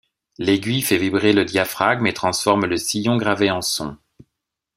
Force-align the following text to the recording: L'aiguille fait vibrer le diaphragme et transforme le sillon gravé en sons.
L'aiguille 0.39 0.81
fait 0.81 0.97
vibrer 0.97 1.31
le 1.31 1.45
diaphragme 1.45 2.07
et 2.07 2.13
transforme 2.15 2.65
le 2.65 2.75
sillon 2.77 3.17
gravé 3.17 3.51
en 3.51 3.61
sons. 3.61 3.97